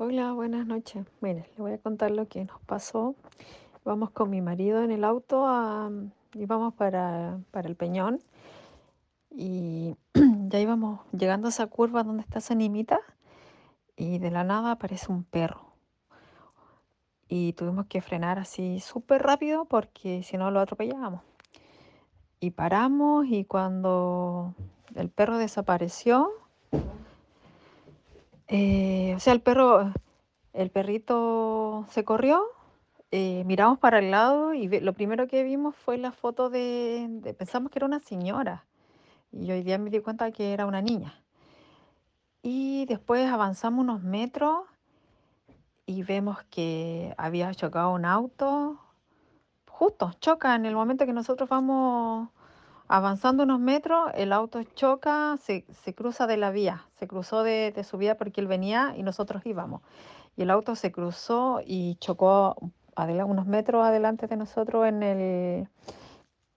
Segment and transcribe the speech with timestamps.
[0.00, 1.04] Hola, buenas noches.
[1.20, 3.16] Mire, le voy a contar lo que nos pasó.
[3.84, 5.90] Vamos con mi marido en el auto a,
[6.34, 8.20] íbamos para, para el Peñón
[9.28, 9.96] y
[10.46, 13.00] ya íbamos llegando a esa curva donde está esa nimita
[13.96, 15.72] y de la nada aparece un perro
[17.26, 21.22] y tuvimos que frenar así súper rápido porque si no lo atropellábamos.
[22.38, 24.54] Y paramos y cuando
[24.94, 26.30] el perro desapareció,
[28.48, 29.92] eh, o sea, el perro,
[30.52, 32.42] el perrito se corrió
[33.12, 37.34] eh, miramos para el lado y lo primero que vimos fue la foto de, de-
[37.34, 38.66] pensamos que era una señora
[39.32, 41.22] y hoy día me di cuenta que era una niña.
[42.42, 44.62] Y después avanzamos unos metros
[45.86, 48.78] y vemos que había chocado un auto.
[49.68, 52.30] Justo, choca en el momento que nosotros vamos
[52.88, 57.72] avanzando unos metros, el auto choca, se, se cruza de la vía, se cruzó de,
[57.84, 59.82] su vía porque él venía y nosotros íbamos.
[60.36, 62.56] Y el auto se cruzó y chocó
[62.96, 65.68] unos metros adelante de nosotros en el,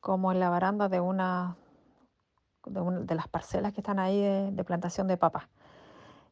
[0.00, 1.56] como en la baranda de una
[2.66, 5.44] de, una- de las parcelas que están ahí de, de plantación de papas.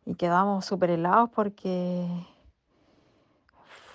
[0.06, 2.06] Y quedamos súper helados porque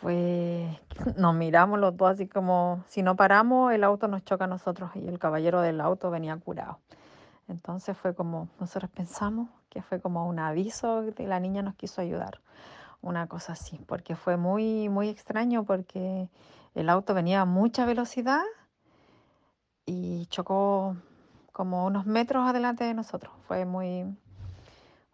[0.05, 0.79] fue,
[1.17, 4.91] nos miramos los dos así como, si no paramos, el auto nos choca a nosotros
[4.93, 6.77] y el caballero del auto venía curado.
[7.47, 12.01] Entonces fue como, nosotros pensamos que fue como un aviso de la niña nos quiso
[12.01, 12.39] ayudar,
[13.01, 16.29] una cosa así, porque fue muy, muy extraño porque
[16.75, 18.43] el auto venía a mucha velocidad
[19.87, 20.97] y chocó
[21.51, 23.33] como unos metros adelante de nosotros.
[23.47, 24.05] Fue muy,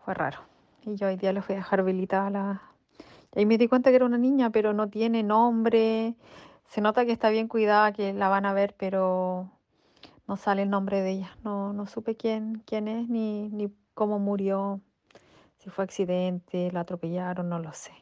[0.03, 0.39] fue raro.
[0.81, 2.70] Y yo hoy día le fui a dejar habilitada la...
[3.35, 6.15] Ahí me di cuenta que era una niña, pero no tiene nombre.
[6.65, 9.49] Se nota que está bien cuidada, que la van a ver, pero
[10.27, 11.37] no sale el nombre de ella.
[11.43, 14.81] No, no supe quién, quién es ni, ni cómo murió.
[15.59, 17.93] Si fue accidente, la atropellaron, no lo sé.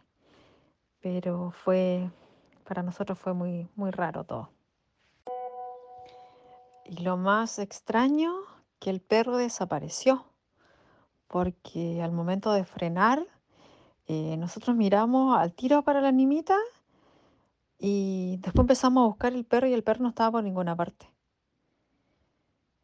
[1.01, 2.09] Pero fue,
[2.67, 4.49] para nosotros fue muy, muy raro todo.
[6.85, 8.33] Y lo más extraño,
[8.79, 10.25] que el perro desapareció.
[11.27, 13.25] porque al momento de frenar,
[14.09, 16.57] eh, nosotros miramos al tiro para la nimita
[17.77, 21.11] y después empezamos a buscar el perro y el perro no estaba por ninguna parte.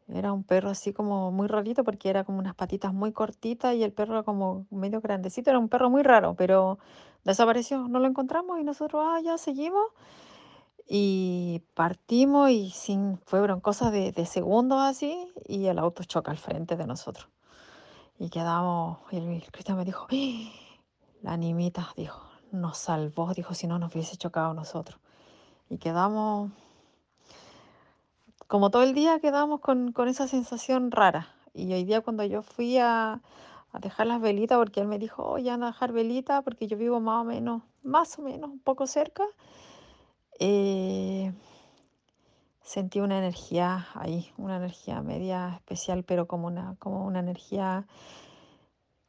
[0.06, 3.82] Era un perro así como muy rarito porque era como unas patitas muy cortitas y
[3.82, 6.78] el perro como medio grandecito, era un perro muy raro, pero
[7.24, 9.84] desapareció, no lo encontramos y nosotros, ah, ya seguimos
[10.88, 16.38] y partimos y sin, fueron cosas de, de segundos así y el auto choca al
[16.38, 17.28] frente de nosotros.
[18.20, 20.65] Y quedamos, y el, el Cristian me dijo, "¡Ah!".
[21.26, 22.22] La animita, dijo,
[22.52, 25.00] nos salvó, dijo, si no nos hubiese chocado nosotros.
[25.68, 26.52] Y quedamos,
[28.46, 31.34] como todo el día, quedamos con, con esa sensación rara.
[31.52, 33.20] Y hoy día cuando yo fui a,
[33.72, 36.76] a dejar las velitas, porque él me dijo, oye, anda a dejar velitas, porque yo
[36.76, 39.24] vivo más o menos, más o menos, un poco cerca,
[40.38, 41.32] eh,
[42.62, 47.84] sentí una energía ahí, una energía media especial, pero como una, como una energía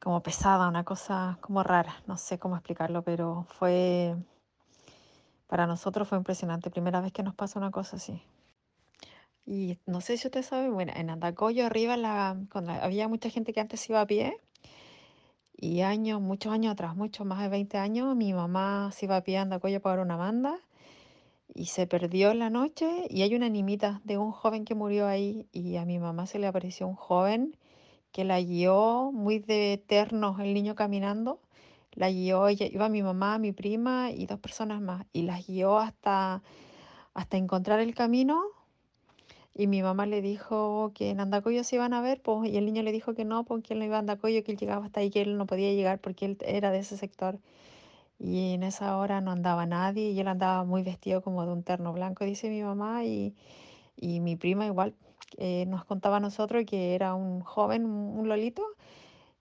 [0.07, 4.15] como pesada, una cosa como rara, no sé cómo explicarlo, pero fue,
[5.47, 8.23] para nosotros fue impresionante, primera vez que nos pasa una cosa así.
[9.45, 13.51] Y no sé si usted sabe, bueno, en Andacollo arriba, la, cuando había mucha gente
[13.51, 14.37] que antes iba a pie,
[15.57, 19.25] y años, muchos años atrás, muchos más de 20 años, mi mamá se iba a
[19.25, 20.57] pie a Andacollo para una banda
[21.53, 25.05] y se perdió en la noche y hay una nimita de un joven que murió
[25.05, 27.57] ahí y a mi mamá se le apareció un joven
[28.17, 31.39] que la guió muy de eterno el niño caminando.
[31.93, 36.41] La guió, iba mi mamá, mi prima y dos personas más y las guió hasta,
[37.13, 38.41] hasta encontrar el camino
[39.53, 42.65] y mi mamá le dijo que en Andacoyo se iban a ver, pues, y el
[42.65, 45.01] niño le dijo que no, porque él no iba a Andacoyo, que él llegaba hasta
[45.01, 47.37] ahí, que él no podía llegar porque él era de ese sector.
[48.19, 51.61] Y en esa hora no andaba nadie y él andaba muy vestido como de un
[51.61, 53.35] terno blanco, dice mi mamá, y,
[53.95, 54.95] y mi prima igual
[55.67, 58.63] nos contaba a nosotros que era un joven, un, lolito,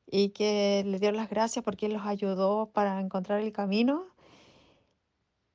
[0.07, 4.07] y que le dio las gracias porque él los ayudó para encontrar el camino.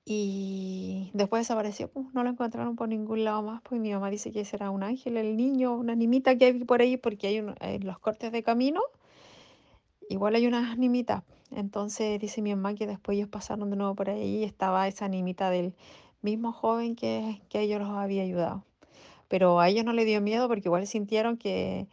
[0.05, 4.31] Y después desapareció, pues no lo encontraron por ningún lado más, pues mi mamá dice
[4.31, 7.39] que ese era un ángel, el niño, una nimita que hay por ahí, porque hay
[7.39, 8.81] un- en los cortes de camino,
[10.09, 11.23] igual hay unas nimitas.
[11.51, 15.07] Entonces dice mi mamá que después ellos pasaron de nuevo por ahí y estaba esa
[15.07, 15.73] nimita del
[16.21, 18.63] mismo joven que, que ellos los había ayudado.
[19.31, 21.87] Pero a ellos no le dio miedo porque igual sintieron que,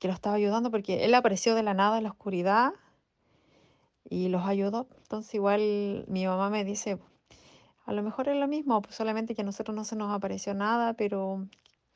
[0.00, 2.72] que lo estaba ayudando porque él apareció de la nada en la oscuridad
[4.10, 4.88] y los ayudó.
[5.02, 6.98] Entonces igual mi mamá me dice,
[7.86, 10.52] A lo mejor es lo mismo, pues solamente que a nosotros no se nos apareció
[10.52, 11.46] nada, pero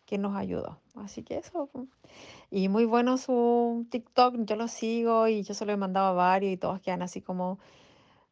[0.05, 0.81] que nos ayudó.
[0.95, 1.69] Así que eso.
[2.49, 6.13] Y muy bueno su TikTok, yo lo sigo y yo se lo he mandado a
[6.13, 7.59] varios y todos quedan así como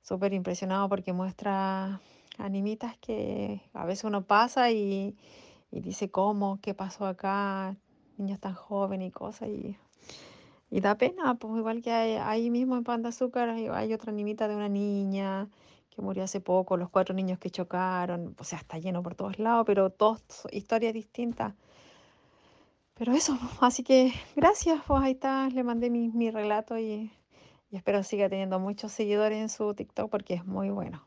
[0.01, 2.01] súper impresionado porque muestra
[2.39, 5.17] animitas que a veces uno pasa y,
[5.75, 6.61] y dice, ¿cómo?
[6.63, 7.77] ¿Qué pasó acá?
[8.17, 9.49] Niños tan jóvenes y cosas.
[9.49, 9.77] Y,
[10.71, 14.13] y da pena, pues igual que hay- ahí mismo en Pan de Azúcar hay, otra
[14.13, 15.49] animita de una niña
[15.91, 19.39] que murió hace poco, los cuatro niños que chocaron, o sea, está lleno por todos
[19.39, 20.23] lados, pero todas
[20.53, 21.55] historias distintas.
[22.95, 27.11] Pero eso, así que gracias, pues ahí está, le mandé mi, mi relato y,
[27.71, 31.05] y espero siga teniendo muchos seguidores en su TikTok porque es muy bueno.